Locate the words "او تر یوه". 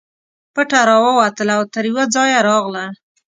1.59-2.03